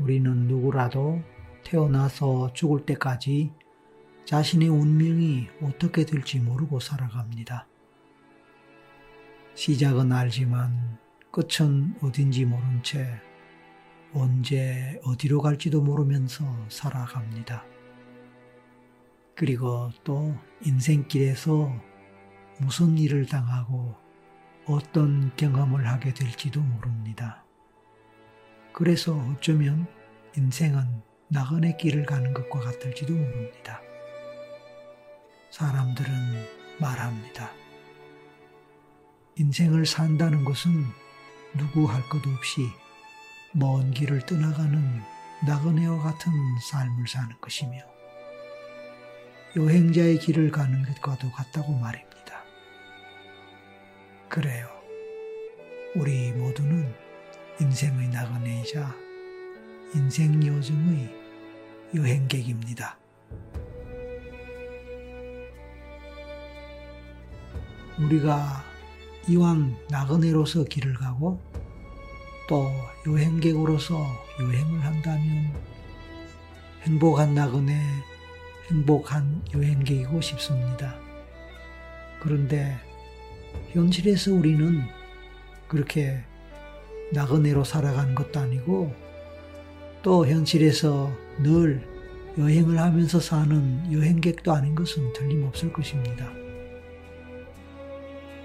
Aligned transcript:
우리는 0.00 0.46
누구라도 0.46 1.22
태어나서 1.62 2.52
죽을 2.54 2.86
때까지 2.86 3.52
자신의 4.24 4.68
운명이 4.68 5.48
어떻게 5.62 6.06
될지 6.06 6.40
모르고 6.40 6.80
살아갑니다. 6.80 7.66
시작은 9.54 10.10
알지만 10.10 10.98
끝은 11.30 11.94
어딘지 12.00 12.46
모른 12.46 12.82
채 12.82 13.20
언제 14.14 14.98
어디로 15.04 15.42
갈지도 15.42 15.82
모르면서 15.82 16.44
살아갑니다. 16.68 17.64
그리고 19.36 19.90
또 20.02 20.34
인생길에서 20.64 21.72
무슨 22.58 22.96
일을 22.98 23.26
당하고 23.26 23.94
어떤 24.66 25.34
경험을 25.36 25.86
하게 25.86 26.14
될지도 26.14 26.60
모릅니다. 26.60 27.44
그래서 28.72 29.14
어쩌면 29.14 29.86
인생은 30.36 31.02
나그네 31.28 31.76
길을 31.76 32.06
가는 32.06 32.32
것과 32.32 32.60
같을지도 32.60 33.12
모릅니다. 33.12 33.80
사람들은 35.50 36.10
말합니다. 36.80 37.50
인생을 39.36 39.86
산다는 39.86 40.44
것은 40.44 40.70
누구 41.56 41.86
할 41.86 42.02
것 42.08 42.24
없이 42.26 42.62
먼 43.52 43.90
길을 43.90 44.26
떠나가는 44.26 45.00
나그네와 45.46 45.98
같은 46.02 46.32
삶을 46.70 47.08
사는 47.08 47.34
것이며 47.40 47.78
여행자의 49.56 50.18
길을 50.18 50.50
가는 50.52 50.82
것과도 50.84 51.30
같다고 51.32 51.72
말입니다. 51.72 52.44
그래요. 54.28 54.68
우리 55.96 56.30
모두는 56.32 56.94
인생의 57.60 58.08
나그네이자 58.08 58.96
인생 59.94 60.42
여정의 60.46 61.14
여행객입니다. 61.94 62.98
우리가 67.98 68.64
이왕 69.28 69.76
나그네로서 69.90 70.64
길을 70.64 70.94
가고 70.94 71.38
또 72.48 72.70
여행객으로서 73.06 74.06
여행을 74.40 74.82
한다면 74.82 75.52
행복한 76.84 77.34
나그네, 77.34 77.78
행복한 78.70 79.44
여행객이고 79.52 80.18
싶습니다. 80.22 80.98
그런데 82.20 82.78
현실에서 83.72 84.32
우리는 84.32 84.82
그렇게 85.68 86.24
나그네로 87.12 87.64
살아가는 87.64 88.14
것도 88.14 88.40
아니고 88.40 88.94
또 90.02 90.26
현실에서 90.26 91.10
늘 91.42 91.86
여행을 92.38 92.78
하면서 92.78 93.20
사는 93.20 93.92
여행객도 93.92 94.52
아닌 94.52 94.74
것은 94.74 95.12
틀림없을 95.12 95.72
것입니다. 95.72 96.30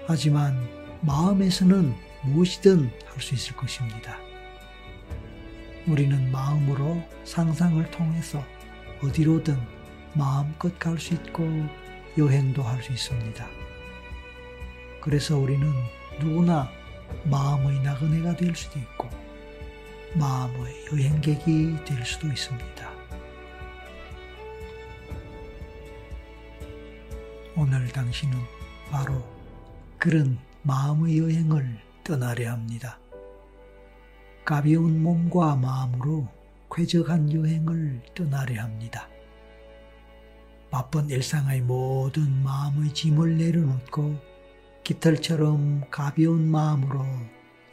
하지만 0.06 0.56
마음에서는 1.00 1.94
무엇이든 2.24 2.90
할 3.06 3.20
수 3.20 3.34
있을 3.34 3.56
것입니다. 3.56 4.18
우리는 5.86 6.30
마음으로 6.30 7.00
상상을 7.24 7.90
통해서 7.90 8.42
어디로든 9.02 9.56
마음껏 10.14 10.76
갈 10.78 10.98
수 10.98 11.14
있고 11.14 11.48
여행도 12.18 12.62
할 12.62 12.82
수 12.82 12.92
있습니다. 12.92 13.46
그래서 15.00 15.38
우리는 15.38 15.72
누구나 16.20 16.68
마음의 17.24 17.80
나그네가 17.80 18.36
될 18.36 18.54
수도 18.54 18.78
있고 18.78 19.08
마음의 20.14 20.86
여행객이 20.92 21.84
될 21.84 22.04
수도 22.04 22.26
있습니다. 22.28 22.90
오늘 27.56 27.88
당신은 27.88 28.36
바로 28.90 29.22
그런 29.98 30.38
마음의 30.62 31.18
여행을 31.18 31.78
떠나려 32.04 32.52
합니다. 32.52 32.98
가벼운 34.44 35.02
몸과 35.02 35.56
마음으로 35.56 36.28
쾌적한 36.70 37.32
여행을 37.32 38.02
떠나려 38.14 38.62
합니다. 38.62 39.08
바쁜 40.70 41.08
일상의 41.08 41.62
모든 41.62 42.42
마음의 42.42 42.92
짐을 42.92 43.38
내려놓고 43.38 44.35
깃털처럼 44.86 45.90
가벼운 45.90 46.48
마음으로 46.48 47.04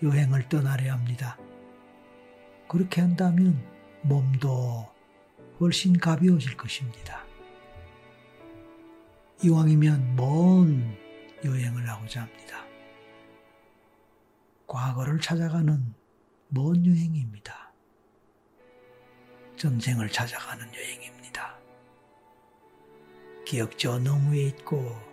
여행을 0.01 0.49
떠나려 0.49 0.93
합니다. 0.93 1.37
그렇게 2.67 3.01
한다면 3.01 3.63
몸도 4.01 4.91
훨씬 5.59 5.95
가벼워질 5.95 6.57
것입니다. 6.57 7.23
이왕이면 9.43 10.15
먼 10.15 10.97
여행을 11.45 11.87
하고자 11.87 12.21
합니다. 12.21 12.65
과거를 14.65 15.19
찾아가는 15.19 15.93
먼 16.49 16.83
여행입니다. 16.83 17.71
전생을 19.55 20.09
찾아가는 20.09 20.65
여행입니다. 20.73 21.59
기억저 23.45 23.99
너머에 23.99 24.47
있고 24.47 25.12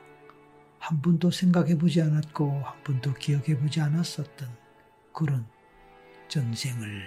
한 0.81 1.01
번도 1.03 1.31
생각해 1.31 1.77
보지 1.79 2.01
않았고 2.03 2.63
한 2.65 2.83
번도 2.83 3.15
기억해 3.15 3.57
보지 3.59 3.81
않았었던 3.81 4.49
그런 5.13 5.47
전생을 6.29 7.05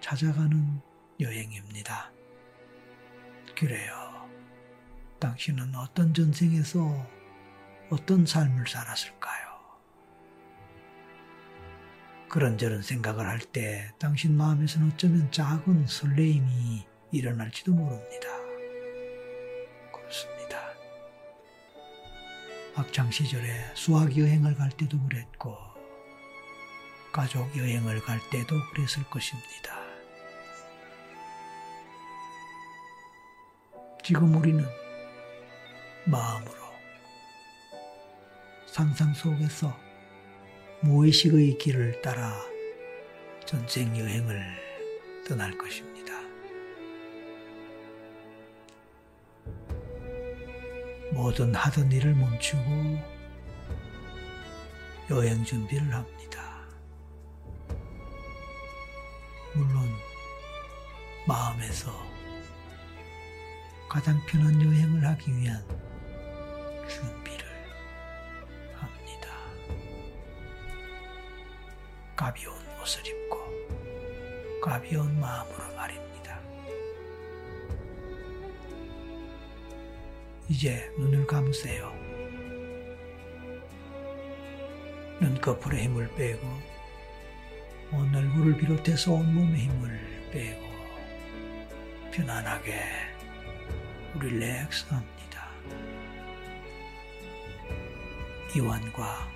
찾아가는 0.00 0.80
여행입니다. 1.20 2.10
그래요. 3.56 4.28
당신은 5.20 5.74
어떤 5.76 6.12
전생에서 6.14 7.06
어떤 7.90 8.24
삶을 8.26 8.66
살았을까요? 8.66 9.52
그런저런 12.28 12.80
생각을 12.82 13.28
할 13.28 13.38
때 13.40 13.92
당신 13.98 14.34
마음에서는 14.36 14.92
어쩌면 14.92 15.30
작은 15.30 15.86
설레임이 15.86 16.84
일어날지도 17.12 17.72
모릅니다. 17.72 18.41
학창 22.74 23.10
시절에 23.10 23.70
수학 23.74 24.16
여행을 24.16 24.54
갈 24.54 24.70
때도 24.70 24.98
그랬고, 25.08 25.56
가족 27.12 27.56
여행을 27.56 28.00
갈 28.00 28.18
때도 28.30 28.54
그랬을 28.72 29.04
것입니다. 29.10 29.82
지금 34.02 34.34
우리는 34.34 34.64
마음으로 36.06 36.62
상상 38.66 39.12
속에서 39.12 39.78
무의식의 40.80 41.58
길을 41.58 42.00
따라 42.02 42.34
전생 43.44 43.96
여행을 43.96 44.42
떠날 45.28 45.56
것입니다. 45.58 45.91
모든 51.12 51.54
하던 51.54 51.92
일을 51.92 52.14
멈추고 52.14 52.98
여행 55.10 55.44
준비를 55.44 55.94
합니다. 55.94 56.62
물론 59.54 59.88
마음에서 61.26 61.92
가장 63.88 64.18
편한 64.26 64.54
여행을 64.54 65.06
하기 65.08 65.36
위한 65.36 65.62
준비를 66.88 67.46
합니다. 68.74 69.28
가벼운 72.16 72.56
옷을 72.80 73.06
입고 73.06 74.60
가벼운 74.62 75.20
마음으로 75.20 75.71
이제 80.52 80.92
눈을 80.98 81.26
감으세요. 81.26 81.90
눈꺼풀에 85.18 85.84
힘을 85.84 86.14
빼고 86.14 86.46
온 87.90 88.14
얼굴을 88.14 88.58
비롯해서 88.58 89.12
온몸에 89.12 89.60
힘을 89.60 90.30
빼고 90.30 90.60
편안하게 92.12 92.78
릴렉스합니다. 94.20 95.48
이완과 98.54 99.28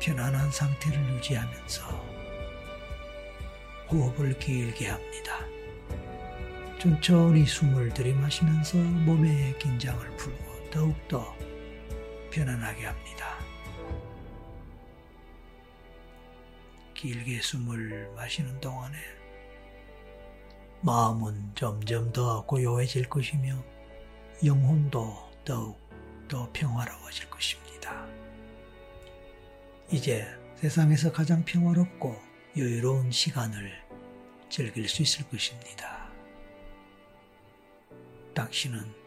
편안한 0.00 0.50
상태를 0.50 1.16
유지하면서 1.16 1.86
호흡을 3.90 4.38
길게 4.38 4.88
합니다. 4.88 5.38
천천히 6.78 7.44
숨을 7.44 7.92
들이마시면서 7.92 8.78
몸의 8.78 9.58
긴장을 9.58 10.16
풀고 10.16 10.51
더욱더 10.72 11.36
편안하게 12.30 12.86
합니다. 12.86 13.38
길게 16.94 17.42
숨을 17.42 18.10
마시는 18.16 18.58
동안에 18.58 18.96
마음은 20.80 21.52
점점 21.54 22.10
더 22.10 22.46
고요해질 22.46 23.10
것이며 23.10 23.62
영혼도 24.42 25.30
더욱 25.44 25.78
더 26.26 26.48
평화로워질 26.54 27.28
것입니다. 27.28 28.06
이제 29.90 30.26
세상에서 30.56 31.12
가장 31.12 31.44
평화롭고 31.44 32.16
여유로운 32.56 33.10
시간을 33.10 33.78
즐길 34.48 34.88
수 34.88 35.02
있을 35.02 35.28
것입니다. 35.28 36.10
당신은 38.34 39.01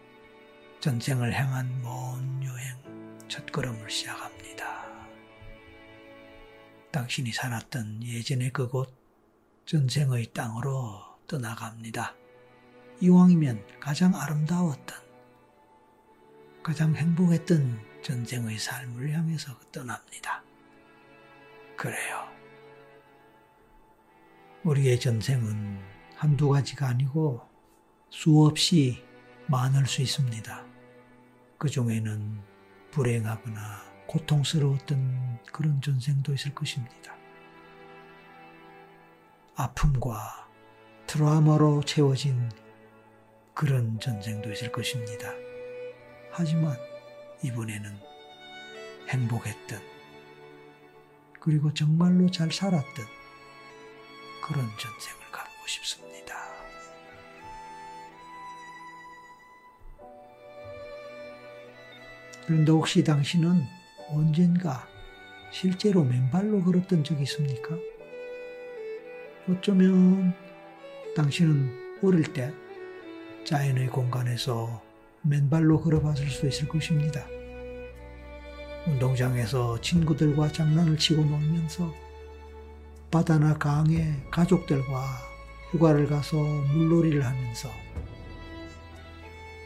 전쟁을 0.85 1.33
향한 1.33 1.81
먼 1.81 2.43
여행 2.43 3.17
첫걸음을 3.27 3.89
시작합니다. 3.89 4.85
당신이 6.91 7.31
살았던 7.31 8.03
예전의 8.03 8.51
그곳 8.51 8.93
전쟁의 9.65 10.31
땅으로 10.31 11.01
떠나갑니다. 11.25 12.13
이왕이면 13.01 13.79
가장 13.79 14.13
아름다웠던, 14.13 14.95
가장 16.61 16.95
행복했던 16.95 17.79
전쟁의 18.03 18.59
삶을 18.59 19.11
향해서 19.11 19.59
떠납니다. 19.71 20.43
그래요. 21.75 22.29
우리의 24.63 24.99
전생은 24.99 25.81
한두 26.15 26.49
가지가 26.49 26.89
아니고 26.89 27.41
수없이 28.11 29.03
많을 29.47 29.87
수 29.87 30.03
있습니다. 30.03 30.74
그 31.57 31.69
중에는 31.69 32.39
불행하거나 32.91 33.85
고통스러웠던 34.07 35.39
그런 35.51 35.81
전생도 35.81 36.33
있을 36.33 36.53
것입니다. 36.53 37.15
아픔과 39.55 40.49
트라우마로 41.07 41.83
채워진 41.83 42.49
그런 43.53 43.99
전쟁도 43.99 44.51
있을 44.51 44.71
것입니다. 44.71 45.31
하지만 46.31 46.75
이번에는 47.41 47.97
행복했던 49.07 49.81
그리고 51.39 51.73
정말로 51.73 52.29
잘 52.29 52.51
살았던 52.51 53.05
그런 54.43 54.65
전생을 54.77 55.31
가보고 55.31 55.67
싶습니다. 55.67 56.35
그런데 62.45 62.71
혹시 62.71 63.03
당신은 63.03 63.63
언젠가 64.09 64.87
실제로 65.51 66.03
맨발로 66.03 66.63
걸었던 66.63 67.03
적이 67.03 67.23
있습니까? 67.23 67.75
어쩌면 69.49 70.33
당신은 71.15 71.99
어릴 72.03 72.23
때 72.33 72.53
자연의 73.45 73.87
공간에서 73.87 74.81
맨발로 75.21 75.81
걸어봤을 75.81 76.29
수 76.29 76.47
있을 76.47 76.67
것입니다. 76.67 77.25
운동장에서 78.87 79.81
친구들과 79.81 80.51
장난을 80.51 80.97
치고 80.97 81.23
놀면서 81.23 81.93
바다나 83.09 83.57
강에 83.57 84.23
가족들과 84.29 85.03
휴가를 85.71 86.07
가서 86.07 86.37
물놀이를 86.37 87.25
하면서 87.25 87.69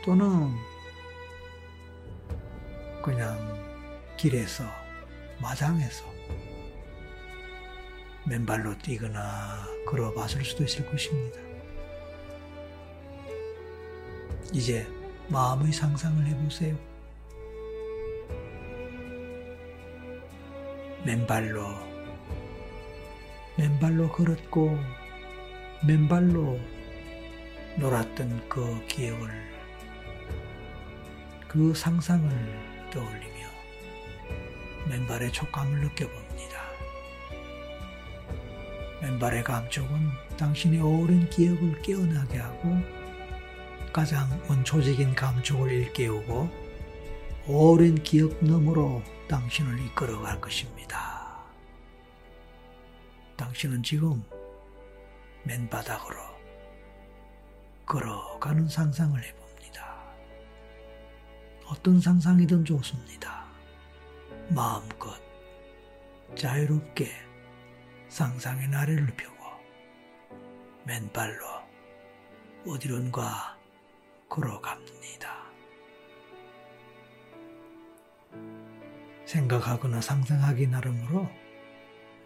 또는 0.05 0.49
그냥 3.01 3.37
길에서 4.17 4.63
마당에서 5.41 6.03
맨발로 8.25 8.77
뛰거나 8.79 9.65
걸어 9.87 10.13
봤을 10.13 10.43
수도 10.43 10.63
있을 10.63 10.85
것입니다. 10.91 11.39
이제 14.53 14.87
마음의 15.29 15.71
상상을 15.71 16.25
해보세요. 16.25 16.75
맨발로, 21.05 21.65
맨발로 23.57 24.11
걸었고, 24.11 24.77
맨발로 25.87 26.59
놀았던 27.77 28.49
그 28.49 28.85
기억을, 28.87 29.29
그 31.47 31.73
상상을 31.73 32.78
떠올리며 32.89 33.47
맨발의 34.87 35.31
촉감을 35.31 35.81
느껴봅니다. 35.81 36.59
맨발의 39.01 39.43
감촉은 39.43 40.11
당신의 40.37 40.81
오랜 40.81 41.29
기억을 41.29 41.81
깨어나게 41.81 42.37
하고 42.37 42.77
가장 43.93 44.29
원초적인 44.47 45.15
감촉을 45.15 45.71
일깨우고 45.71 46.49
오랜 47.47 47.95
기억 47.95 48.43
너머로 48.43 49.01
당신을 49.27 49.79
이끌어갈 49.85 50.39
것입니다. 50.39 51.39
당신은 53.37 53.81
지금 53.83 54.23
맨바닥으로 55.43 56.17
걸어가는 57.85 58.67
상상을 58.67 59.17
해봅니다. 59.17 59.38
어떤 61.69 62.01
상상이든 62.01 62.65
좋습니다. 62.65 63.45
마음껏 64.49 65.15
자유롭게 66.35 67.11
상상의 68.07 68.67
나래를 68.69 69.05
펴고 69.15 69.37
맨발로 70.87 71.45
어디론가 72.67 73.55
걸어갑니다. 74.27 75.37
생각하거나 79.25 80.01
상상하기 80.01 80.67
나름으로 80.67 81.29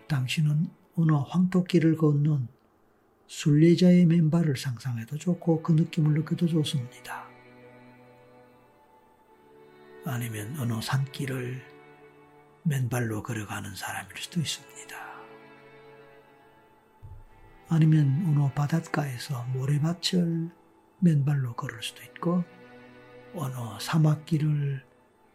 당신은 0.08 0.70
어느 0.96 1.12
황토길을 1.12 1.98
걷는 1.98 2.48
순례자의 3.28 4.06
맨발을 4.06 4.56
상상해도 4.56 5.18
좋고 5.18 5.64
그 5.64 5.74
느낌을 5.74 6.14
느껴도 6.14 6.48
좋습니다. 6.48 7.33
아니면 10.06 10.56
어느 10.60 10.82
산길을 10.82 11.62
맨발로 12.64 13.24
걸어가는 13.24 13.76
사람일 13.76 14.18
수도 14.18 14.40
있습니다. 14.40 14.96
아니면 17.70 18.26
어느 18.28 18.54
바닷가에서 18.54 19.44
모래밭을 19.54 20.50
맨발로 21.00 21.56
걸을 21.56 21.82
수도 21.82 22.04
있고 22.04 22.44
어느 23.34 23.56
사막길을 23.80 24.86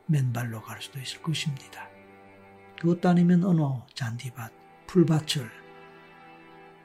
맨발로 0.07 0.63
갈 0.63 0.81
수도 0.81 0.99
있을 0.99 1.23
것입니다. 1.23 1.89
그것도 2.81 3.09
아니면 3.09 3.45
어느 3.45 3.61
잔디밭, 3.95 4.53
풀밭을 4.87 5.51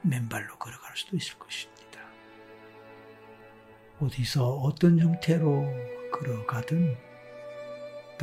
맨발로 0.02 0.58
걸어갈 0.58 0.96
수도 0.96 1.16
있을 1.16 1.38
것입니다. 1.38 2.00
어디서 4.00 4.56
어떤 4.56 4.98
형태로 4.98 5.66
걸어가든 6.12 7.13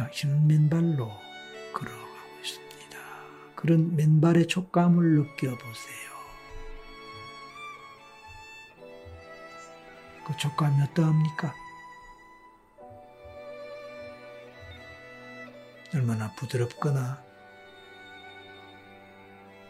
당신은 0.01 0.47
맨발로 0.47 1.11
걸어가고 1.73 2.39
있습니다. 2.41 2.97
그런 3.53 3.95
맨발의 3.95 4.47
촉감을 4.47 5.19
느껴보세요. 5.19 6.11
그 10.25 10.35
촉감이 10.37 10.81
어떠합니까? 10.81 11.53
얼마나 15.93 16.33
부드럽거나 16.33 17.21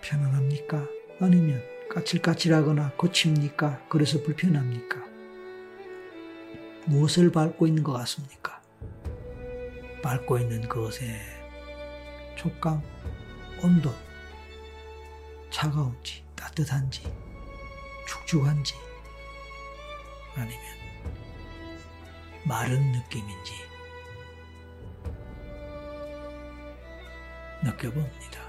편안합니까? 0.01 0.87
아니면 1.19 1.61
까칠까칠하거나 1.89 2.91
거칩니까? 2.91 3.85
그래서 3.89 4.21
불편합니까? 4.23 4.97
무엇을 6.85 7.33
밟고 7.33 7.67
있는 7.67 7.83
것 7.83 7.91
같습니까? 7.91 8.40
밟고 10.01 10.39
있는 10.39 10.67
그것의 10.67 11.19
촉감, 12.35 12.81
온도, 13.63 13.93
차가운지, 15.49 16.23
따뜻한지, 16.35 17.03
축축한지, 18.07 18.73
아니면 20.35 20.59
마른 22.45 22.91
느낌인지 22.91 23.53
느껴봅니다. 27.63 28.41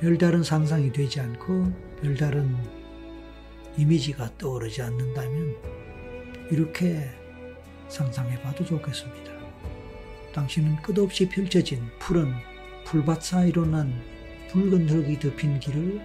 별다른 0.00 0.42
상상이 0.42 0.92
되지 0.92 1.20
않고 1.20 1.72
별다른 2.00 2.79
이미지가 3.76 4.36
떠오르지 4.38 4.82
않는다면 4.82 5.56
이렇게 6.50 7.08
상상해 7.88 8.40
봐도 8.42 8.64
좋겠습니다. 8.64 9.32
당신은 10.32 10.76
끝없이 10.82 11.28
펼쳐진 11.28 11.82
푸른 11.98 12.32
풀밭 12.84 13.22
사이로 13.22 13.66
난 13.66 13.92
붉은 14.50 14.88
흙이 14.88 15.18
덮인 15.18 15.60
길을 15.60 16.00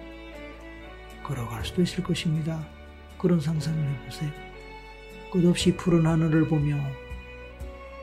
걸어갈 1.22 1.64
수도 1.64 1.82
있을 1.82 2.04
것입니다. 2.04 2.66
그런 3.18 3.40
상상을 3.40 4.00
해보세요. 4.02 4.30
끝없이 5.32 5.76
푸른 5.76 6.06
하늘을 6.06 6.48
보며 6.48 6.76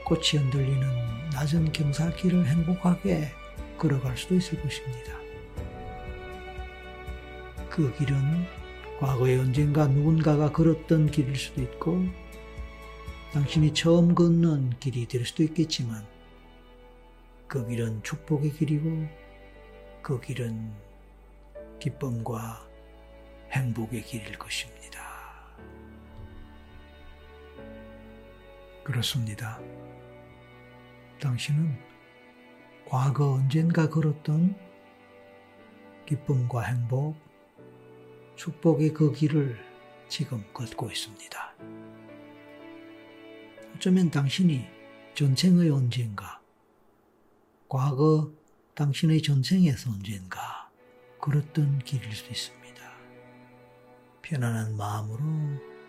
꽃이 0.06 0.42
흔들리는 0.42 1.30
낮은 1.34 1.72
경사길을 1.72 2.46
행복하게 2.46 3.32
걸어갈 3.78 4.18
수도 4.18 4.36
있을 4.36 4.62
것입니다. 4.62 5.14
그 7.70 7.94
길은 7.98 8.63
과거에 9.00 9.38
언젠가 9.38 9.88
누군가가 9.88 10.52
걸었던 10.52 11.12
길일 11.12 11.36
수도 11.36 11.62
있고 11.62 12.06
당신이 13.34 13.74
처음 13.74 14.14
걷는 14.14 14.80
길이 14.80 15.08
될 15.08 15.26
수도 15.26 15.44
있겠지만 15.44 16.06
그 17.48 17.68
길은 17.68 18.04
축복의 18.04 18.52
길이고 18.52 19.08
그 20.02 20.20
길은 20.22 20.72
기쁨과 21.80 22.68
행복의 23.52 24.04
길일 24.04 24.38
것입니다. 24.38 24.84
그렇습니다. 28.84 29.60
당신은 31.20 31.78
과거 32.86 33.34
언젠가 33.34 33.90
걸었던 33.90 34.56
기쁨과 36.06 36.62
행복, 36.64 37.16
축복의 38.44 38.94
그 38.94 39.14
길을 39.14 39.58
지금 40.10 40.44
걷고 40.54 40.92
있습니다. 40.92 41.54
어쩌면 43.74 44.12
당신이 44.12 44.66
전생의 45.16 45.70
언젠가, 45.70 46.42
과거 47.70 48.34
당신의 48.76 49.22
전생에서 49.22 49.92
언젠가 49.92 50.70
걸었던 51.22 51.80
길일 51.86 52.12
수 52.14 52.30
있습니다. 52.30 52.84
편안한 54.22 54.76
마음으로 54.76 55.24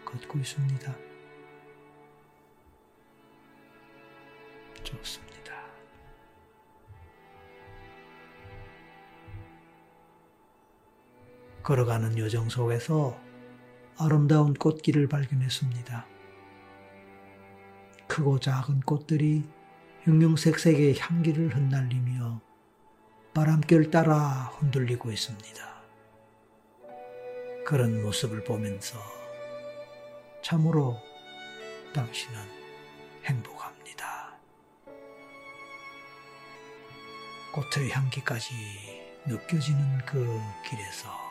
걷고 0.04 0.38
있습니다. 0.38 0.96
좋습니다. 4.84 5.33
걸어가는 11.64 12.18
여정 12.18 12.50
속에서 12.50 13.18
아름다운 13.98 14.52
꽃길을 14.52 15.08
발견했습니다. 15.08 16.06
크고 18.06 18.38
작은 18.38 18.80
꽃들이 18.80 19.48
형형색색의 20.02 20.98
향기를 20.98 21.56
흩날리며 21.56 22.42
바람결 23.32 23.90
따라 23.90 24.50
흔들리고 24.58 25.10
있습니다. 25.10 25.74
그런 27.64 28.02
모습을 28.02 28.44
보면서 28.44 28.98
참으로 30.42 30.98
당신은 31.94 32.38
행복합니다. 33.24 34.38
꽃의 37.54 37.90
향기까지 37.90 38.52
느껴지는 39.26 40.04
그 40.04 40.38
길에서 40.68 41.23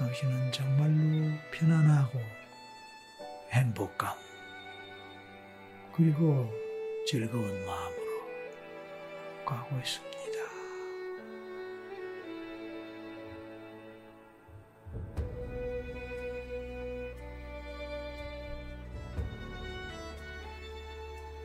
당신은 0.00 0.50
정말로 0.50 1.30
편안하고 1.52 2.18
행복감 3.50 4.16
그리고 5.94 6.50
즐거운 7.06 7.66
마음으로 7.66 8.10
가고 9.44 9.76
있습니다. 9.76 10.10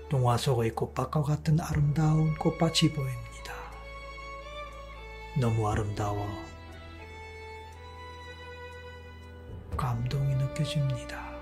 동화 0.08 0.38
속의 0.38 0.70
꽃밭과 0.76 1.24
같은 1.24 1.60
아름다운 1.60 2.34
꽃밭이 2.38 2.94
보입니다. 2.94 3.54
너무 5.42 5.68
아름다워 5.70 6.55
느껴집니다. 10.56 11.36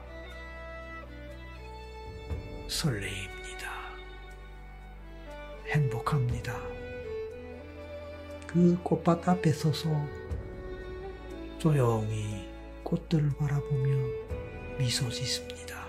설레입니다. 2.67 3.70
행복합니다. 5.67 6.60
그 8.48 8.77
꽃밭 8.84 9.27
앞에 9.29 9.51
서서 9.51 9.89
조용히 11.60 12.50
꽃들을 12.84 13.29
바라보며 13.38 13.98
미소 14.79 15.10
짓습니다. 15.10 15.86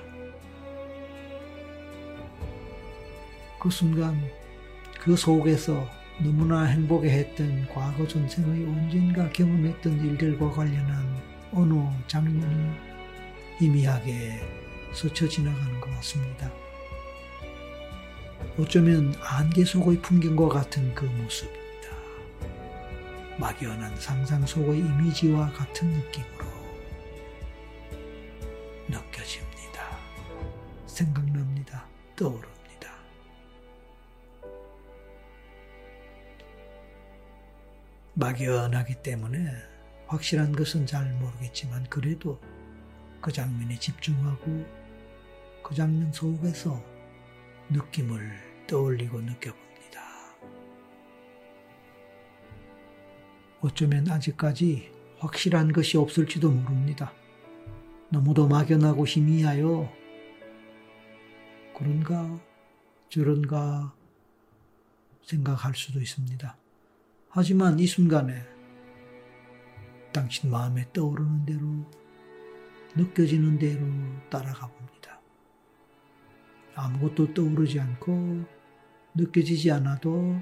그 3.59 3.71
순간 3.71 4.21
그 5.00 5.16
속에서 5.16 5.88
너무나 6.23 6.64
행복해했던 6.64 7.69
과거 7.73 8.07
전생의 8.07 8.66
언젠가 8.66 9.28
경험했던 9.31 10.04
일들과 10.04 10.50
관련한 10.50 11.23
어느 11.52 11.75
장면이 12.07 12.93
희미하게 13.58 14.40
스쳐 14.92 15.28
지나가는 15.28 15.80
것 15.80 15.90
같습니다. 15.96 16.50
어쩌면 18.58 19.14
안개 19.20 19.64
속의 19.64 20.00
풍경과 20.00 20.49
같은 20.49 20.94
그 20.94 21.04
모습입니다. 21.04 21.64
막연한 23.38 23.96
상상 23.96 24.46
속의 24.46 24.78
이미지와 24.78 25.50
같은 25.52 25.88
느낌으로 25.88 26.46
느껴집니다. 28.88 29.99
생각납니다. 30.87 31.87
떠오릅니다. 32.14 32.54
막연하기 38.14 39.02
때문에 39.02 39.52
확실한 40.06 40.52
것은 40.52 40.87
잘 40.87 41.12
모르겠지만 41.14 41.84
그래도 41.90 42.40
그 43.25 43.33
장면에 43.33 43.78
집중하고 43.78 44.66
그 45.62 45.75
장면 45.75 46.12
속에서 46.12 46.78
느낌을 47.71 48.66
떠올리고 48.66 49.19
느껴봅니다. 49.19 50.02
어쩌면 53.62 54.07
아직까지 54.11 54.93
확실한 55.21 55.73
것이 55.73 55.97
없을지도 55.97 56.50
모릅니다. 56.50 57.14
너무도 58.11 58.47
막연하고 58.47 59.07
희미하여 59.07 59.90
그런가 61.78 62.38
저런가 63.09 63.95
생각할 65.23 65.75
수도 65.75 65.99
있습니다. 65.99 66.59
하지만 67.31 67.78
이 67.78 67.87
순간에 67.87 68.43
당신 70.12 70.50
마음에 70.50 70.87
떠오르는 70.93 71.47
대로 71.47 72.03
느껴지는 72.96 73.58
대로 73.58 73.86
따라가 74.30 74.68
봅니다. 74.68 75.20
아무것도 76.74 77.34
떠오르지 77.34 77.80
않고 77.80 78.44
느껴지지 79.14 79.70
않아도 79.72 80.36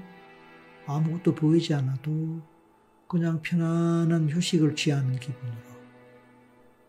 아무것도 0.85 1.35
보이지 1.35 1.73
않아도 1.73 2.41
그냥 3.07 3.41
편안한 3.41 4.29
휴식을 4.29 4.75
취하는 4.75 5.19
기분으로 5.19 5.73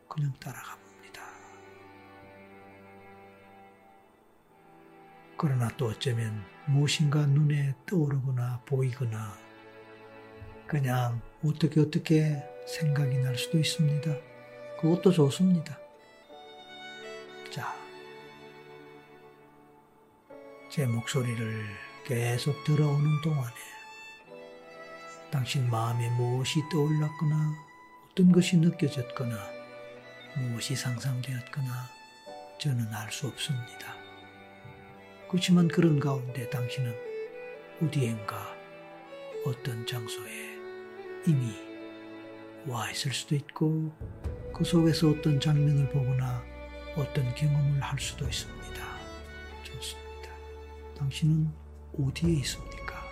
그냥 0.09 0.33
따라가 0.41 0.77
봅니다. 0.77 1.23
그러나 5.37 5.69
또 5.77 5.87
어쩌면 5.87 6.43
무엇인가 6.67 7.27
눈에 7.27 7.75
떠오르거나 7.87 8.63
보이거나 8.65 9.37
그냥 10.67 11.21
어떻게 11.45 11.81
어떻게 11.81 12.43
생각이 12.67 13.19
날 13.19 13.37
수도 13.37 13.59
있습니다. 13.59 14.34
그것도 14.85 15.13
좋습니다. 15.13 15.79
자, 17.51 17.75
제 20.69 20.85
목소리를 20.85 21.65
계속 22.05 22.63
들어오는 22.65 23.23
동안에 23.23 23.55
당신 25.31 25.71
마음에 25.71 26.11
무엇이 26.11 26.61
떠올랐거나 26.71 27.55
어떤 28.11 28.31
것이 28.31 28.59
느껴졌거나 28.59 29.35
무엇이 30.37 30.77
상상되었거나 30.77 31.73
저는 32.59 32.93
알 32.93 33.11
수 33.11 33.27
없습니다. 33.29 33.95
그렇지만 35.31 35.67
그런 35.67 35.99
가운데 35.99 36.51
당신은 36.51 36.95
어디엔가 37.83 38.55
어떤 39.47 39.87
장소에 39.87 40.59
이미 41.27 41.55
와 42.67 42.91
있을 42.91 43.15
수도 43.15 43.35
있고 43.35 43.91
그 44.55 44.63
속에서 44.63 45.11
어떤 45.11 45.41
장면을 45.41 45.89
보거나 45.89 46.41
어떤 46.97 47.35
경험을 47.35 47.81
할 47.81 47.99
수도 47.99 48.25
있습니다. 48.25 48.85
좋습니다. 49.65 50.31
당신은 50.97 51.51
어디에 51.99 52.35
있습니까? 52.35 53.03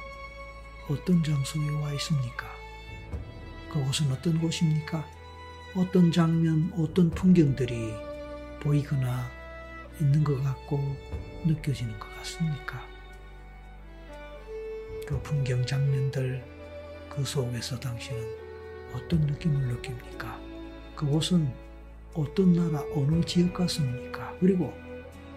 어떤 0.88 1.22
장소에 1.24 1.68
와 1.80 1.92
있습니까? 1.94 2.46
그곳은 3.72 4.12
어떤 4.12 4.38
곳입니까? 4.40 5.04
어떤 5.74 6.12
장면, 6.12 6.72
어떤 6.76 7.10
풍경들이 7.10 7.92
보이거나 8.60 9.28
있는 10.00 10.22
것 10.22 10.40
같고 10.44 10.78
느껴지는 11.44 11.98
것 11.98 12.08
같습니까? 12.18 12.86
그 15.08 15.20
풍경 15.22 15.66
장면들 15.66 16.44
그 17.10 17.24
속에서 17.24 17.80
당신은 17.80 18.22
어떤 18.94 19.22
느낌을 19.22 19.66
느낍니까? 19.66 20.51
그곳은 20.94 21.52
어떤 22.14 22.52
나라, 22.52 22.84
어느 22.94 23.24
지역 23.24 23.54
같습니까? 23.54 24.34
그리고 24.38 24.72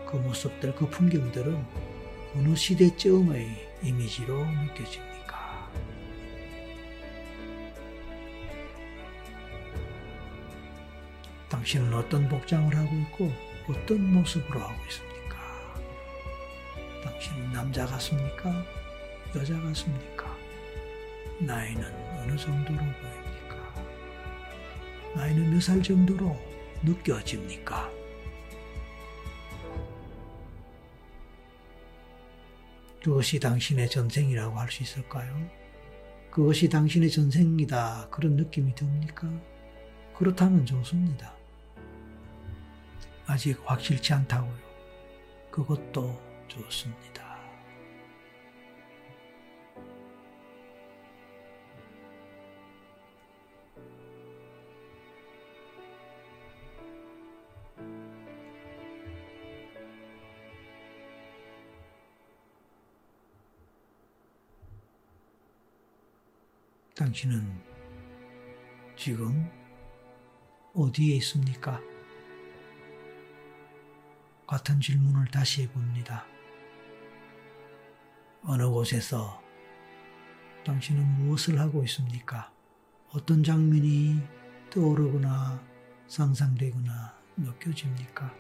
그 0.06 0.18
모습들, 0.18 0.76
그 0.76 0.90
풍경들은 0.90 1.66
어느 2.36 2.56
시대쯤의 2.56 3.80
이미지로 3.82 4.46
느껴집니까? 4.46 5.72
당신은 11.50 11.94
어떤 11.94 12.28
복장을 12.28 12.76
하고 12.76 12.96
있고 12.96 13.32
어떤 13.70 14.14
모습으로 14.14 14.60
하고 14.60 14.86
있습니까? 14.88 15.16
당신은 17.04 17.54
남자 17.54 17.86
같습니까? 17.86 18.64
여자 19.36 19.60
같습니까? 19.62 20.36
나이는 21.40 21.84
어느 22.22 22.38
정도로 22.38 22.78
보입니까? 22.78 23.25
나이는 25.16 25.50
몇 25.52 25.62
살 25.62 25.82
정도로 25.82 26.36
느껴집니까? 26.84 27.90
그것이 33.04 33.40
당신의 33.40 33.90
전생이라고 33.90 34.60
할 34.60 34.70
수 34.72 34.84
있을까요? 34.84 35.34
그것이 36.32 36.68
당신의 36.68 37.10
전생이다. 37.12 38.10
그런 38.10 38.36
느낌이 38.36 38.74
듭니까? 38.76 39.30
그렇다면 40.18 40.66
좋습니다. 40.66 41.34
아직 43.28 43.60
확실치 43.64 44.14
않다고요. 44.14 44.56
그것도 45.52 46.20
좋습니다. 46.48 47.25
당신은 66.96 67.46
지금 68.96 69.52
어디에 70.74 71.18
있습니까? 71.18 71.82
같은 74.48 74.80
질문을 74.80 75.28
다시 75.28 75.64
해봅니다. 75.64 76.26
어느 78.44 78.66
곳에서 78.70 79.42
당신은 80.66 81.04
무엇을 81.18 81.60
하고 81.60 81.84
있습니까? 81.84 82.50
어떤 83.10 83.44
장면이 83.44 84.22
떠오르거나 84.70 85.62
상상되거나 86.08 87.14
느껴집니까? 87.36 88.34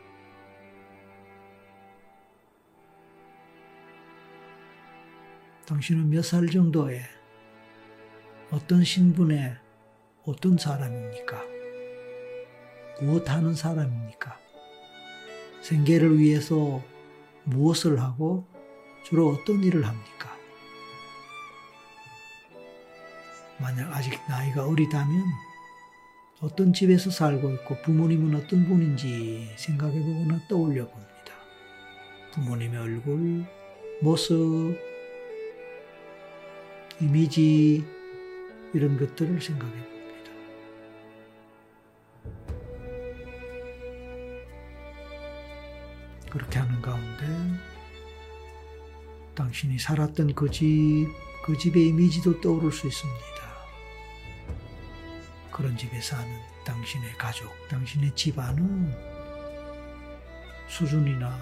당신은 5.65 6.09
몇 6.09 6.21
살 6.23 6.47
정도에 6.47 7.01
어떤 8.55 8.85
신분의 8.85 9.53
어떤 10.23 10.57
사람입니까? 10.57 11.43
무엇하는 13.01 13.53
사람입니까? 13.53 14.39
생계를 15.61 16.17
위해서 16.17 16.81
무엇을 17.43 17.99
하고 17.99 18.47
주로 19.03 19.27
어떤 19.27 19.61
일을 19.61 19.85
합니까? 19.85 20.33
만약 23.59 23.93
아직 23.93 24.17
나이가 24.29 24.65
어리다면 24.65 25.21
어떤 26.39 26.71
집에서 26.71 27.11
살고 27.11 27.51
있고 27.55 27.81
부모님은 27.81 28.35
어떤 28.35 28.65
분인지 28.69 29.49
생각해 29.57 29.99
보거나 29.99 30.39
떠올려 30.47 30.87
봅니다. 30.87 31.33
부모님의 32.31 32.79
얼굴, 32.79 33.45
모습, 34.01 34.77
이미지, 37.01 37.94
이런 38.75 38.97
것들을 38.97 39.41
생각해 39.41 39.73
봅니다. 39.73 40.31
그렇게 46.29 46.59
하는 46.59 46.81
가운데 46.81 47.25
당신이 49.33 49.79
살았던 49.79 50.35
그 50.35 50.51
집, 50.51 51.07
그 51.45 51.57
집의 51.57 51.87
이미지도 51.87 52.41
떠오를 52.41 52.69
수 52.69 52.87
있습니다. 52.87 53.25
그런 55.51 55.77
집에 55.77 56.01
사는 56.01 56.27
당신의 56.65 57.13
가족, 57.17 57.53
당신의 57.69 58.13
집안은 58.13 58.93
수준이나 60.67 61.33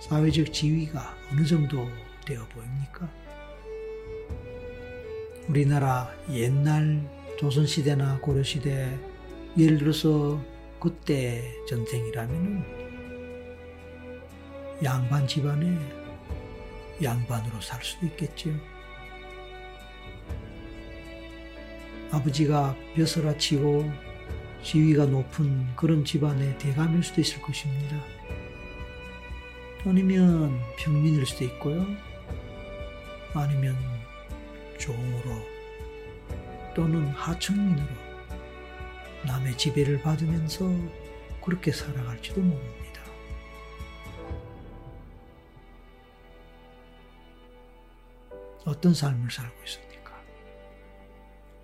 사회적 0.00 0.54
지위가 0.54 1.14
어느 1.30 1.44
정도 1.44 1.86
되어 2.24 2.48
보입니까? 2.48 3.25
우리나라 5.48 6.10
옛날 6.30 7.00
조선시대나 7.38 8.18
고려시대 8.20 8.98
예를 9.56 9.78
들어서 9.78 10.40
그때 10.80 11.54
전쟁이라면 11.68 12.64
양반 14.82 15.26
집안에 15.26 15.78
양반으로 17.02 17.60
살 17.60 17.82
수도 17.82 18.06
있겠죠. 18.06 18.50
아버지가 22.10 22.76
벼슬아 22.94 23.36
치고 23.38 23.90
지위가 24.62 25.06
높은 25.06 25.66
그런 25.76 26.04
집안의 26.04 26.58
대감일 26.58 27.02
수도 27.04 27.20
있을 27.20 27.40
것입니다. 27.40 27.96
아니면 29.84 30.60
평민일 30.76 31.24
수도 31.24 31.44
있고요. 31.44 31.86
아니면 33.32 33.95
종으로 34.78 35.56
또는 36.74 37.06
하층민으로 37.08 37.88
남의 39.26 39.56
지배를 39.56 40.02
받으면서 40.02 40.66
그렇게 41.42 41.72
살아갈지도 41.72 42.40
모릅니다. 42.40 43.02
어떤 48.64 48.92
삶을 48.92 49.30
살고 49.30 49.54
있습니까? 49.64 50.12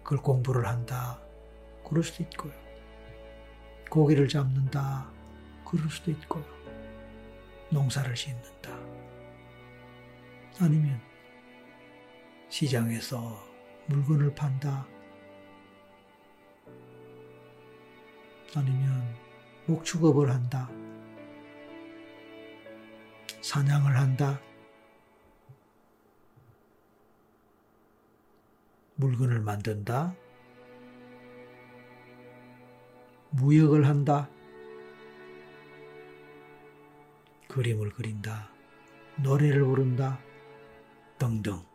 그걸 0.03 0.19
공부를 0.19 0.67
한다. 0.67 1.21
그럴 1.87 2.05
수도 2.05 2.23
있고요. 2.23 2.53
고기를 3.91 4.29
잡는다. 4.29 5.11
그럴 5.67 5.91
수도 5.91 6.11
있고요. 6.13 6.45
농사를 7.71 8.15
짓는다. 8.15 8.71
아니면 10.61 11.01
시장에서 12.53 13.43
물건을 13.87 14.35
판다. 14.35 14.87
아니면 18.55 19.17
목축업을 19.65 20.31
한다. 20.31 20.71
사냥을 23.41 23.97
한다. 23.97 24.39
물건을 28.97 29.41
만든다. 29.41 30.15
무역을 33.31 33.87
한다. 33.87 34.29
그림을 37.49 37.93
그린다. 37.95 38.51
노래를 39.23 39.65
부른다. 39.65 40.21
등등. 41.19 41.72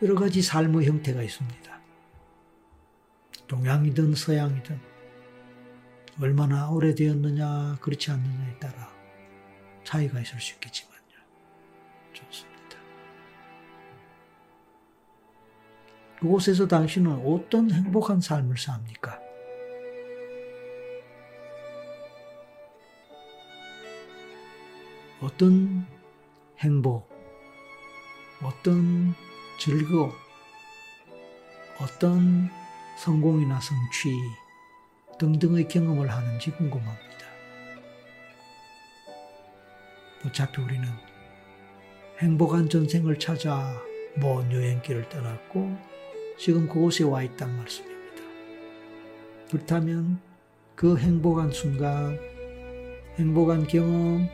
여러 0.00 0.14
가지 0.14 0.42
삶의 0.42 0.86
형태가 0.86 1.22
있습니다. 1.22 1.80
동양이든 3.48 4.14
서양이든 4.14 4.78
얼마나 6.20 6.70
오래되었느냐 6.70 7.78
그렇지 7.80 8.10
않느냐에 8.12 8.58
따라 8.58 8.92
차이가 9.82 10.20
있을 10.20 10.38
수 10.40 10.54
있겠지만요. 10.54 10.98
좋습니다. 12.12 12.58
그곳에서 16.20 16.68
당신은 16.68 17.26
어떤 17.26 17.70
행복한 17.70 18.20
삶을 18.20 18.56
삽니까? 18.56 19.20
어떤 25.20 25.86
행복, 26.58 27.08
어떤 28.42 29.14
즐거움, 29.58 30.12
어떤 31.80 32.48
성공이나 32.96 33.58
성취 33.60 34.08
등등의 35.18 35.66
경험을 35.66 36.08
하는지 36.08 36.52
궁금합니다. 36.52 37.26
어차피 40.24 40.62
우리는 40.62 40.86
행복한 42.20 42.68
전생을 42.68 43.18
찾아 43.18 43.82
먼 44.14 44.50
여행길을 44.52 45.08
떠났고 45.08 45.76
지금 46.38 46.68
그곳에 46.68 47.02
와 47.02 47.24
있단 47.24 47.56
말씀입니다. 47.56 48.22
그렇다면 49.50 50.20
그 50.76 50.96
행복한 50.96 51.50
순간, 51.50 52.16
행복한 53.16 53.66
경험, 53.66 54.28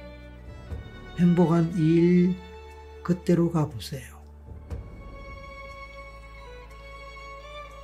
행복한 1.19 1.73
일, 1.79 2.35
그때로 3.03 3.51
가보세요. 3.51 4.14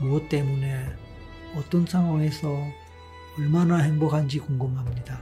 무엇 0.00 0.28
때문에 0.28 0.86
어떤 1.56 1.86
상황에서 1.86 2.66
얼마나 3.38 3.78
행복한지 3.78 4.38
궁금합니다. 4.38 5.20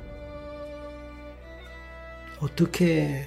어떻게, 2.40 3.26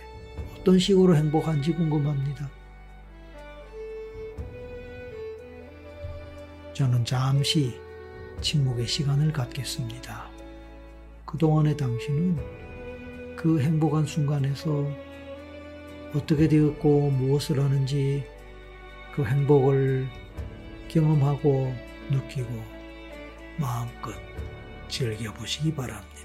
어떤 0.55 0.79
식으로 0.79 1.15
행복한지 1.15 1.73
궁금합니다. 1.73 2.49
저는 6.73 7.03
잠시 7.03 7.77
침묵의 8.39 8.87
시간을 8.87 9.33
갖겠습니다. 9.33 10.29
그동안의 11.25 11.75
당신은 11.77 13.35
그 13.35 13.59
행복한 13.59 14.05
순간에서 14.05 14.89
어떻게 16.15 16.47
되었고 16.47 17.11
무엇을 17.11 17.59
하는지 17.59 18.23
그 19.15 19.25
행복을 19.25 20.07
경험하고 20.91 21.73
느끼고 22.09 22.49
마음껏 23.57 24.13
즐겨보시기 24.89 25.73
바랍니다. 25.73 26.20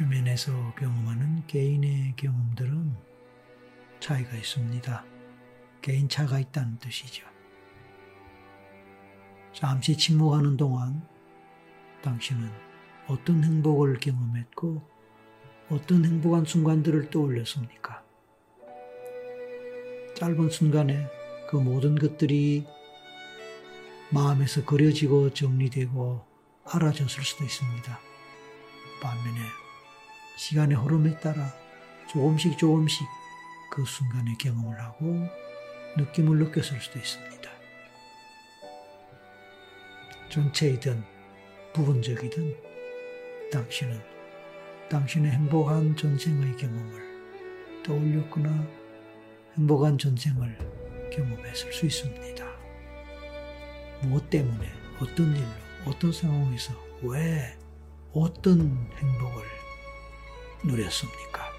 주변에서 0.00 0.50
경험하는 0.78 1.46
개인의 1.46 2.14
경험들은 2.16 2.96
차이가 4.00 4.34
있습니다. 4.34 5.04
개인차가 5.82 6.38
있다는 6.38 6.78
뜻이죠. 6.78 7.26
잠시 9.52 9.94
침묵하는 9.98 10.56
동안 10.56 11.06
당신은 12.00 12.50
어떤 13.08 13.44
행복을 13.44 13.98
경험했고 13.98 14.80
어떤 15.68 16.06
행복한 16.06 16.46
순간들을 16.46 17.10
떠올렸습니까? 17.10 18.02
짧은 20.16 20.48
순간에 20.48 21.08
그 21.50 21.56
모든 21.56 21.94
것들이 21.94 22.66
마음에서 24.08 24.64
그려지고 24.64 25.34
정리되고 25.34 26.24
알아졌을 26.64 27.22
수도 27.22 27.44
있습니다. 27.44 28.00
반면에 29.02 29.59
시간의 30.40 30.78
흐름에 30.78 31.20
따라 31.20 31.52
조금씩 32.08 32.56
조금씩 32.56 33.06
그 33.70 33.84
순간의 33.84 34.38
경험을 34.38 34.80
하고 34.80 35.28
느낌을 35.98 36.38
느꼈을 36.38 36.80
수도 36.80 36.98
있습니다. 36.98 37.50
전체이든 40.30 41.04
부분적이든 41.74 42.56
당신은 43.52 44.00
당신의 44.88 45.30
행복한 45.30 45.94
전생의 45.94 46.56
경험을 46.56 47.82
떠올렸거나 47.84 48.66
행복한 49.58 49.98
전생을 49.98 51.10
경험했을 51.12 51.70
수 51.70 51.84
있습니다. 51.84 52.46
무엇 54.04 54.30
때문에, 54.30 54.72
어떤 55.02 55.36
일로, 55.36 55.46
어떤 55.84 56.10
상황에서, 56.10 56.72
왜, 57.02 57.58
어떤 58.14 58.90
행복을 58.96 59.59
누렸습니까? 60.62 61.50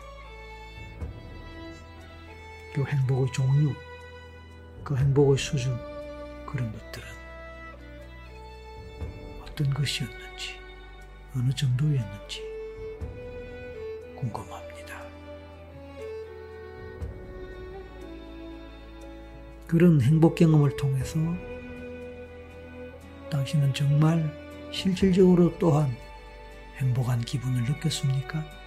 그 2.74 2.84
행복의 2.86 3.34
종류, 3.34 3.74
그 4.84 4.96
행복의 4.96 5.38
수준, 5.38 5.78
그런 6.46 6.72
것들은 6.72 7.08
어떤 9.42 9.74
것이었는지, 9.74 10.56
어느 11.36 11.52
정도였는지 11.54 12.42
궁금합니다. 14.16 15.04
그런 19.68 20.02
행복 20.02 20.36
경험을 20.36 20.76
통해서 20.78 21.18
당신은 23.30 23.74
정말 23.74 24.32
실질적으로 24.72 25.58
또한 25.58 25.96
행복한 26.78 27.22
기분을 27.22 27.64
느꼈습니까? 27.64 28.61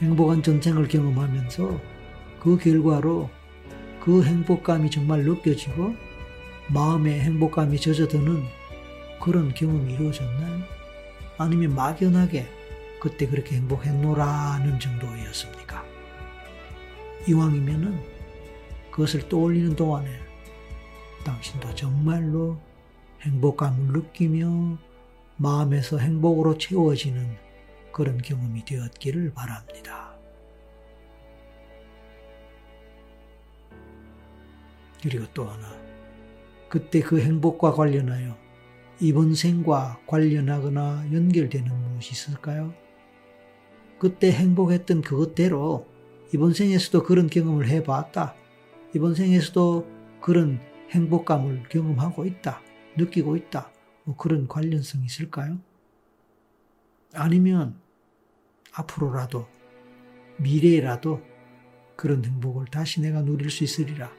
행복한 0.00 0.42
전쟁을 0.42 0.88
경험하면서 0.88 1.80
그 2.40 2.56
결과로 2.56 3.28
그 4.00 4.24
행복감이 4.24 4.90
정말 4.90 5.24
느껴지고 5.24 5.94
마음의 6.68 7.20
행복감이 7.20 7.78
젖어드는 7.78 8.42
그런 9.20 9.52
경험이 9.52 9.94
이루어졌나요? 9.94 10.62
아니면 11.36 11.74
막연하게 11.74 12.46
그때 13.00 13.26
그렇게 13.26 13.56
행복했노라는 13.56 14.80
정도였습니까? 14.80 15.84
이왕이면은 17.28 18.00
그것을 18.90 19.28
떠올리는 19.28 19.76
동안에 19.76 20.08
당신도 21.24 21.74
정말로 21.74 22.58
행복감을 23.20 23.92
느끼며 23.92 24.78
마음에서 25.36 25.98
행복으로 25.98 26.56
채워지는 26.56 27.49
그런 28.00 28.16
경험이 28.16 28.64
되었기를 28.64 29.34
바랍니다. 29.34 30.16
그리고 35.02 35.26
또 35.34 35.44
하나, 35.44 35.70
그때 36.70 37.00
그 37.00 37.20
행복과 37.20 37.74
관련하여 37.74 38.38
이번 39.00 39.34
생과 39.34 40.00
관련하거나 40.06 41.12
연결되는 41.12 41.70
무엇이 41.70 42.12
있을까요? 42.12 42.72
그때 43.98 44.32
행복했던 44.32 45.02
그것대로 45.02 45.86
이번 46.32 46.54
생에서도 46.54 47.02
그런 47.02 47.26
경험을 47.26 47.68
해봤다. 47.68 48.34
이번 48.94 49.14
생에서도 49.14 49.86
그런 50.22 50.58
행복감을 50.88 51.64
경험하고 51.68 52.24
있다. 52.24 52.62
느끼고 52.96 53.36
있다. 53.36 53.70
뭐 54.04 54.16
그런 54.16 54.48
관련성이 54.48 55.04
있을까요? 55.04 55.58
아니면 57.12 57.78
앞으로라도 58.72 59.46
미래라도 60.38 61.22
그런 61.96 62.24
행복을 62.24 62.66
다시 62.66 63.00
내가 63.00 63.22
누릴 63.22 63.50
수 63.50 63.64
있으리라. 63.64 64.10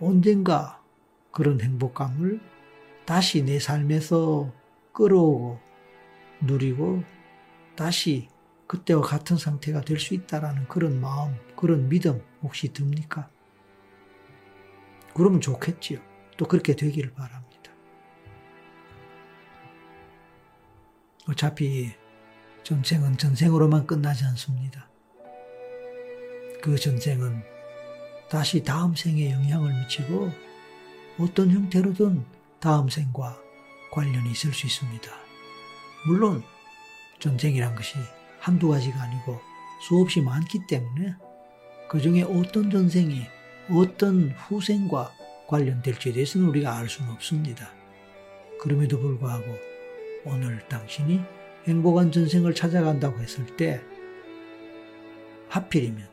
언젠가 0.00 0.82
그런 1.30 1.60
행복감을 1.60 2.40
다시 3.04 3.44
내 3.44 3.58
삶에서 3.58 4.52
끌어오고 4.92 5.58
누리고 6.40 7.02
다시 7.76 8.28
그때와 8.66 9.02
같은 9.02 9.36
상태가 9.36 9.82
될 9.82 9.98
수 9.98 10.14
있다라는 10.14 10.68
그런 10.68 11.00
마음, 11.00 11.36
그런 11.56 11.88
믿음 11.88 12.22
혹시 12.42 12.72
듭니까? 12.72 13.28
그러면 15.14 15.40
좋겠지요. 15.40 16.00
또 16.36 16.46
그렇게 16.46 16.74
되기를 16.74 17.12
바랍니다. 17.12 17.70
어차피 21.28 21.92
전쟁은 22.64 23.18
전쟁으로만 23.18 23.86
끝나지 23.86 24.24
않습니다. 24.24 24.88
그 26.62 26.76
전쟁은 26.78 27.42
다시 28.30 28.62
다음 28.62 28.94
생에 28.94 29.32
영향을 29.32 29.70
미치고 29.82 30.32
어떤 31.20 31.50
형태로든 31.50 32.24
다음 32.60 32.88
생과 32.88 33.38
관련이 33.92 34.32
있을 34.32 34.54
수 34.54 34.66
있습니다. 34.66 35.10
물론 36.06 36.42
전쟁이란 37.18 37.74
것이 37.76 37.98
한두 38.40 38.68
가지가 38.68 38.98
아니고 38.98 39.40
수없이 39.86 40.22
많기 40.22 40.66
때문에 40.66 41.14
그 41.88 42.00
중에 42.00 42.22
어떤 42.22 42.70
전쟁이 42.70 43.26
어떤 43.70 44.30
후생과 44.30 45.12
관련될지에 45.48 46.14
대해서는 46.14 46.48
우리가 46.48 46.74
알 46.76 46.88
수는 46.88 47.12
없습니다. 47.12 47.70
그럼에도 48.58 48.98
불구하고 48.98 49.44
오늘 50.24 50.66
당신이 50.68 51.43
행복한 51.66 52.12
전생을 52.12 52.54
찾아간다고 52.54 53.18
했을 53.20 53.46
때 53.56 53.80
하필이면 55.48 56.08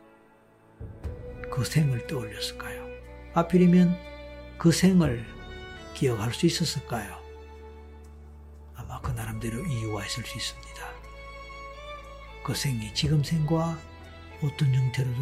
그 1.52 1.66
생을 1.66 2.08
떠올렸을까요? 2.08 2.88
하필이면 3.34 3.98
그 4.58 4.72
생을 4.72 5.26
기억할 5.94 6.34
수 6.34 6.46
있었을까요? 6.46 7.20
아마 8.76 9.02
그 9.02 9.12
나름대로 9.12 9.66
이유가 9.66 10.06
있을 10.06 10.24
수 10.24 10.38
있습니다. 10.38 10.72
그 12.46 12.56
생이 12.56 12.94
지금 12.94 13.24
생과 13.24 13.78
어떤 14.42 14.74
형태로든 14.74 15.22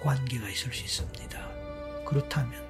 관계가 0.00 0.48
있을 0.50 0.72
수 0.72 0.82
있습니다. 0.82 2.04
그렇다면 2.04 2.66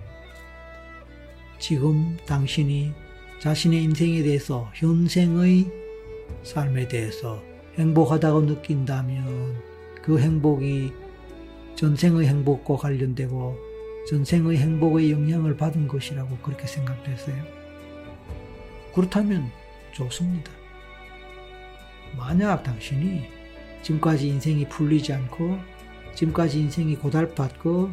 지금 1.59 2.17
당신이 2.27 2.93
자신의 3.41 3.83
인생에 3.83 4.23
대해서 4.23 4.71
현생의 4.75 5.86
삶에 6.47 6.89
대해서 6.89 7.43
행복하다고 7.77 8.43
느낀다면 8.43 9.61
그 10.01 10.19
행복이 10.19 10.93
전생의 11.75 12.27
행복과 12.29 12.77
관련되고 12.77 13.57
전생의 14.09 14.57
행복의 14.57 15.11
영향을 15.11 15.57
받은 15.57 15.89
것이라고 15.89 16.39
그렇게 16.39 16.67
생각되세요? 16.67 17.37
그렇다면 18.95 19.51
좋습니다. 19.93 20.53
만약 22.17 22.63
당신이 22.63 23.25
지금까지 23.83 24.29
인생이 24.29 24.69
풀리지 24.69 25.13
않고 25.13 25.59
지금까지 26.15 26.61
인생이 26.61 26.97
고달팠고 26.97 27.93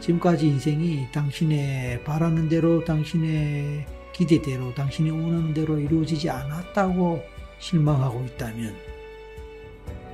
지금까지 0.00 0.46
인생이 0.46 1.10
당신의 1.10 2.04
바라는 2.04 2.48
대로 2.50 2.84
당신의 2.84 3.86
기대대로 4.12 4.72
당신이 4.74 5.10
원하는 5.10 5.54
대로 5.54 5.78
이루어지지 5.78 6.30
않았다고 6.30 7.33
실망하고 7.64 8.22
있다면 8.26 8.76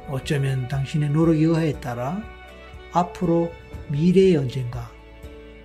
어쩌면 0.08 0.68
당신의 0.68 1.10
노력 1.10 1.42
여하에 1.42 1.80
따라 1.80 2.22
앞으로 2.92 3.52
미래의 3.88 4.36
언젠가 4.36 4.88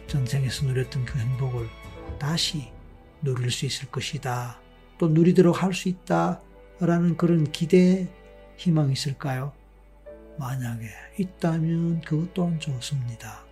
전생에서 0.07 0.65
누렸던 0.65 1.05
그 1.05 1.19
행복을 1.19 1.67
다시 2.17 2.71
누릴 3.21 3.51
수 3.51 3.65
있을 3.65 3.89
것이다. 3.91 4.59
또 4.97 5.09
누리도록 5.09 5.61
할 5.61 5.73
수 5.73 5.89
있다. 5.89 6.41
라는 6.79 7.15
그런 7.17 7.51
기대, 7.51 8.07
희망이 8.57 8.93
있을까요? 8.93 9.53
만약에 10.37 10.89
있다면 11.17 12.01
그것 12.01 12.33
또한 12.33 12.59
좋습니다. 12.59 13.45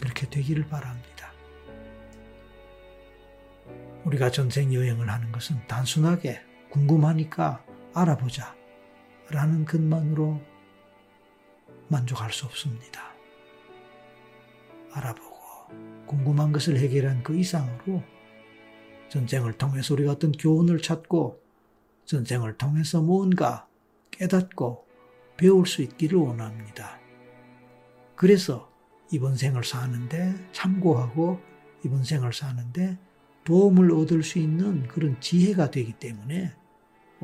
그렇게 0.00 0.28
되기를 0.28 0.66
바랍니다. 0.68 1.32
우리가 4.04 4.30
전생 4.30 4.72
여행을 4.74 5.08
하는 5.08 5.30
것은 5.30 5.66
단순하게 5.68 6.40
궁금하니까 6.74 7.64
알아보자 7.94 8.52
라는 9.30 9.64
것만으로 9.64 10.40
만족할 11.86 12.32
수 12.32 12.46
없습니다. 12.46 13.14
알아보고 14.92 15.36
궁금한 16.06 16.50
것을 16.50 16.76
해결한 16.78 17.22
그 17.22 17.36
이상으로 17.36 18.02
전쟁을 19.08 19.52
통해서 19.52 19.94
우리가 19.94 20.12
어떤 20.12 20.32
교훈을 20.32 20.82
찾고 20.82 21.40
전쟁을 22.06 22.58
통해서 22.58 23.00
뭔가 23.00 23.68
깨닫고 24.10 24.84
배울 25.36 25.66
수 25.66 25.80
있기를 25.82 26.18
원합니다. 26.18 26.98
그래서 28.16 28.68
이번 29.12 29.36
생을 29.36 29.62
사는데 29.62 30.34
참고하고 30.50 31.40
이번 31.84 32.02
생을 32.02 32.32
사는데 32.32 32.98
도움을 33.44 33.92
얻을 33.92 34.24
수 34.24 34.40
있는 34.40 34.88
그런 34.88 35.20
지혜가 35.20 35.70
되기 35.70 35.92
때문에 35.92 36.52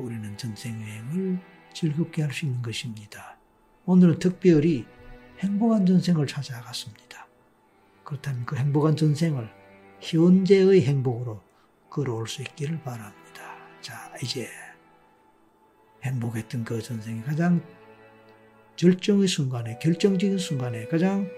우리는 0.01 0.37
전생 0.37 0.81
여행을 0.81 1.39
즐겁게 1.73 2.23
할 2.23 2.31
수 2.31 2.45
있는 2.45 2.61
것입니다. 2.61 3.37
오늘은 3.85 4.19
특별히 4.19 4.85
행복한 5.39 5.85
전생을 5.85 6.27
찾아갔습니다. 6.27 7.27
그렇다면 8.03 8.45
그 8.45 8.55
행복한 8.55 8.95
전생을 8.95 9.49
현재의 10.01 10.81
행복으로 10.83 11.41
끌어올 11.89 12.27
수 12.27 12.41
있기를 12.41 12.81
바랍니다. 12.81 13.55
자, 13.81 14.13
이제 14.21 14.47
행복했던 16.03 16.63
그 16.63 16.81
전생이 16.81 17.23
가장 17.23 17.61
절정의 18.75 19.27
순간에, 19.27 19.77
결정적인 19.79 20.37
순간에 20.37 20.87
가장 20.87 21.29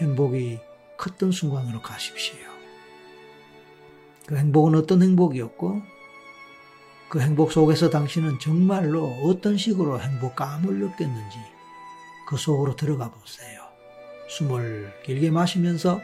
행복이 0.00 0.58
컸던 0.96 1.32
순간으로 1.32 1.80
가십시오. 1.80 2.38
그 4.26 4.36
행복은 4.36 4.74
어떤 4.74 5.02
행복이었고, 5.02 5.82
그 7.10 7.20
행복 7.20 7.50
속에서 7.52 7.90
당신은 7.90 8.38
정말로 8.38 9.04
어떤 9.24 9.56
식으로 9.56 10.00
행복감을 10.00 10.74
느꼈는지 10.74 11.38
그 12.28 12.36
속으로 12.36 12.76
들어가 12.76 13.10
보세요. 13.10 13.60
숨을 14.28 14.92
길게 15.04 15.32
마시면서 15.32 16.00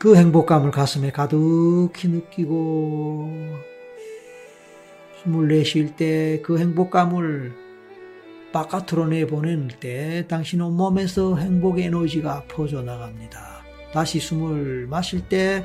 그 0.00 0.16
행복감을 0.16 0.72
가슴에 0.72 1.12
가득히 1.12 2.08
느끼고 2.08 3.30
숨을 5.22 5.48
내쉴 5.48 5.94
때 5.94 6.42
그 6.42 6.58
행복감을 6.58 7.52
바깥으로 8.52 9.06
내보낼 9.06 9.68
때 9.78 10.26
당신 10.26 10.60
온몸에서 10.60 11.36
행복의 11.36 11.84
에너지가 11.84 12.44
퍼져나갑니다. 12.48 13.60
다시 13.92 14.18
숨을 14.18 14.88
마실 14.88 15.28
때 15.28 15.64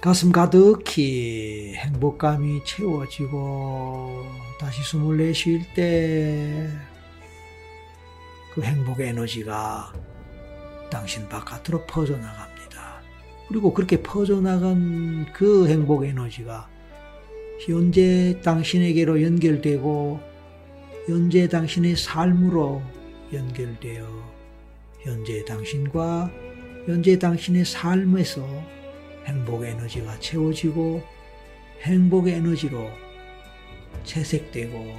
가슴 0.00 0.30
가득히 0.32 1.74
행복감이 1.74 2.64
채워지고 2.64 4.24
다시 4.60 4.82
숨을 4.82 5.16
내쉴 5.18 5.62
때 5.74 6.88
그 8.58 8.64
행복의 8.64 9.10
에너지가 9.10 9.92
당신 10.90 11.28
바깥으로 11.28 11.86
퍼져나갑니다. 11.86 13.02
그리고 13.46 13.72
그렇게 13.72 14.02
퍼져나간 14.02 15.32
그 15.32 15.68
행복 15.68 16.04
에너지가 16.04 16.68
현재 17.64 18.40
당신에게로 18.42 19.22
연결되고 19.22 20.20
현재 21.06 21.46
당신의 21.46 21.94
삶으로 21.94 22.82
연결되어 23.32 24.04
현재 25.02 25.44
당신과 25.44 26.28
현재 26.86 27.16
당신의 27.16 27.64
삶에서 27.64 28.44
행복의 29.28 29.72
에너지가 29.72 30.18
채워지고 30.18 31.02
행복의 31.82 32.34
에너지로 32.34 32.90
채색되고 34.04 34.96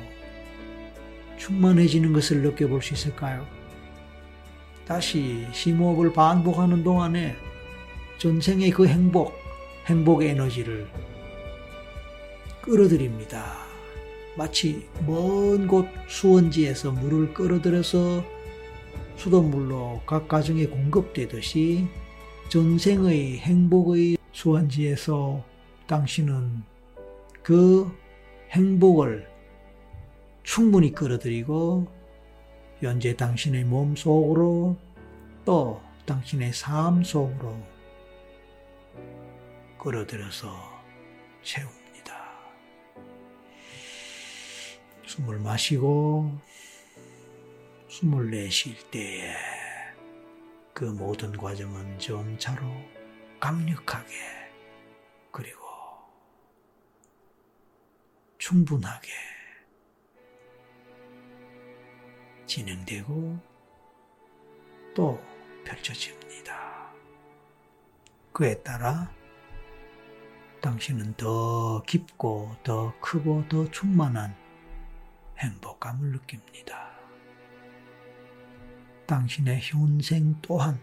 충만해지는 1.38 2.14
것을 2.14 2.42
느껴볼 2.42 2.82
수 2.82 2.94
있을까요? 2.94 3.46
다시 4.86 5.46
심호흡을 5.52 6.14
반복하는 6.14 6.84
동안에 6.84 7.36
전생의 8.18 8.72
그 8.72 8.88
행복, 8.88 9.34
행복의 9.88 10.30
에너지를 10.30 10.88
끌어들입니다. 12.62 13.70
마치 14.38 14.88
먼 15.06 15.68
곳 15.68 15.88
수원지에서 16.08 16.92
물을 16.92 17.34
끌어들여서 17.34 18.24
수돗물로 19.18 20.02
각 20.06 20.28
가정에 20.28 20.66
공급되듯이 20.66 21.88
전생의 22.50 23.38
행복의 23.38 24.18
수원지에서 24.32 25.46
당신은 25.86 26.64
그 27.44 27.96
행복을 28.50 29.30
충분히 30.42 30.92
끌어들이고 30.92 31.86
현재 32.80 33.16
당신의 33.16 33.66
몸 33.66 33.96
속으로 33.96 34.76
또 35.46 35.80
당신의 36.08 36.54
삶 36.54 37.04
속으로 37.04 37.56
끌어들여서 39.78 40.50
채웁니다. 41.44 42.16
숨을 45.06 45.38
마시고 45.38 46.36
숨을 47.90 48.32
내쉴 48.32 48.76
때에 48.90 49.59
그 50.80 50.86
모든 50.86 51.36
과정은 51.36 52.00
점차로 52.00 52.66
강력하게 53.38 54.14
그리고 55.30 55.60
충분하게 58.38 59.10
진행되고 62.46 63.38
또 64.96 65.22
펼쳐집니다. 65.66 66.94
그에 68.32 68.64
따라 68.64 69.12
당신은 70.62 71.16
더 71.16 71.84
깊고 71.86 72.56
더 72.64 72.98
크고 73.02 73.50
더 73.50 73.70
충만한 73.70 74.34
행복감을 75.40 76.12
느낍니다. 76.14 76.99
당신의 79.10 79.60
현생 79.60 80.40
또한 80.40 80.80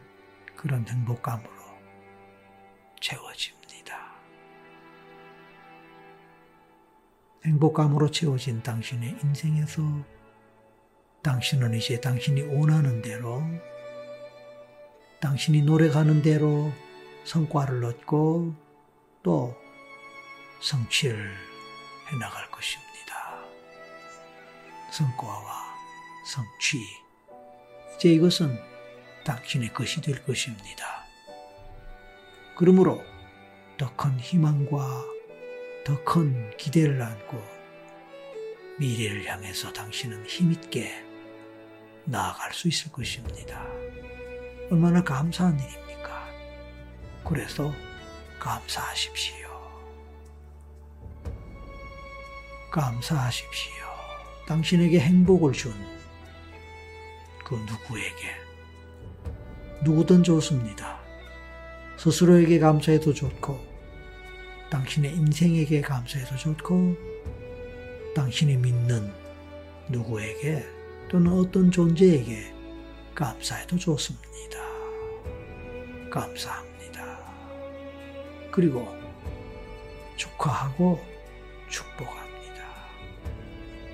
그런 0.56 0.84
행복감으로 0.88 1.48
채워집니다. 3.00 3.96
행복감으로 7.44 8.10
채워진 8.10 8.64
당신의 8.64 9.16
인생에서 9.22 9.80
당신은 11.22 11.74
이제 11.74 12.00
당신이 12.00 12.42
원하는 12.42 13.00
대로 13.00 13.44
당신이 15.20 15.62
노력하는 15.62 16.20
대로 16.20 16.72
성과를 17.22 17.84
얻고 17.84 18.56
또 19.22 19.54
성취를 20.60 21.32
해 22.10 22.18
나갈 22.18 22.50
것입니다. 22.50 23.44
성과와 24.90 25.76
성취. 26.26 27.05
이제 27.96 28.10
이것은 28.12 28.58
당신의 29.24 29.72
것이 29.72 30.00
될 30.00 30.22
것입니다. 30.24 31.04
그러므로 32.56 33.02
더 33.78 33.94
큰 33.96 34.18
희망과 34.18 35.04
더 35.84 36.04
큰 36.04 36.56
기대를 36.56 37.00
안고 37.00 37.42
미래를 38.78 39.26
향해서 39.26 39.72
당신은 39.72 40.26
힘있게 40.26 41.04
나아갈 42.04 42.52
수 42.52 42.68
있을 42.68 42.92
것입니다. 42.92 43.66
얼마나 44.70 45.02
감사한 45.02 45.58
일입니까? 45.58 46.28
그래서 47.24 47.72
감사하십시오. 48.38 49.46
감사하십시오. 52.70 53.72
당신에게 54.46 55.00
행복을 55.00 55.52
준 55.52 55.72
그 57.46 57.54
누구에게 57.54 58.34
누구든 59.84 60.24
좋습니다. 60.24 60.98
스스로에게 61.96 62.58
감사해도 62.58 63.14
좋고 63.14 63.60
당신의 64.68 65.12
인생에게 65.12 65.80
감사해도 65.80 66.34
좋고 66.34 66.96
당신이 68.16 68.56
믿는 68.56 69.12
누구에게 69.88 70.66
또는 71.08 71.34
어떤 71.34 71.70
존재에게 71.70 72.52
감사해도 73.14 73.76
좋습니다. 73.76 74.58
감사합니다. 76.10 77.20
그리고 78.50 78.88
축하하고 80.16 80.98
축복합니다. 81.68 82.64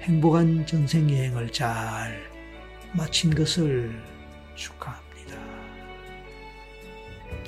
행복한 0.00 0.64
전생 0.64 1.10
여행을 1.10 1.52
잘 1.52 2.31
마친 2.92 3.34
것을 3.34 3.98
축하합니다. 4.54 5.36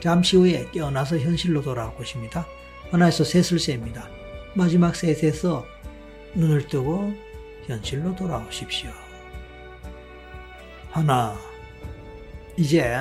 잠시 0.00 0.37
후에 0.37 0.70
깨어나서 0.70 1.18
현실로 1.18 1.62
돌아올 1.62 1.94
것입니다. 1.96 2.46
하나에서 2.90 3.24
셋을 3.24 3.59
셉니다. 3.59 4.09
마지막 4.54 4.96
셋에서 4.96 5.66
눈을 6.35 6.68
뜨고 6.68 7.12
현실로 7.66 8.14
돌아오십시오. 8.16 8.90
하나, 10.90 11.37
이제 12.57 12.96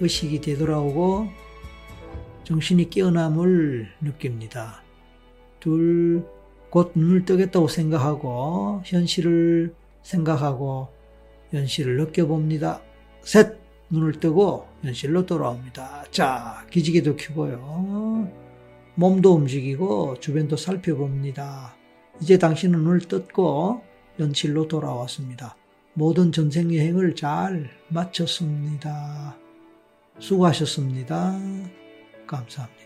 의식이 0.00 0.40
되돌아오고 0.40 1.28
정신이 2.44 2.90
깨어남을 2.90 3.94
느낍니다. 4.00 4.82
둘, 5.60 6.24
곧 6.68 6.92
눈을 6.94 7.24
뜨겠다고 7.24 7.68
생각하고 7.68 8.82
현실을 8.84 9.74
생각하고 10.02 10.93
현실을 11.50 11.96
느껴봅니다. 11.96 12.82
셋! 13.22 13.64
눈을 13.90 14.18
뜨고 14.20 14.66
현실로 14.82 15.26
돌아옵니다. 15.26 16.04
자, 16.10 16.66
기지개도 16.70 17.16
켜고요. 17.16 18.30
몸도 18.96 19.34
움직이고 19.34 20.18
주변도 20.20 20.56
살펴봅니다. 20.56 21.74
이제 22.20 22.38
당신은 22.38 22.78
눈을 22.80 23.00
떴고 23.00 23.82
현실로 24.16 24.68
돌아왔습니다. 24.68 25.56
모든 25.94 26.32
전생 26.32 26.74
여행을 26.74 27.14
잘 27.14 27.70
마쳤습니다. 27.88 29.36
수고하셨습니다. 30.18 31.38
감사합니다. 32.26 32.83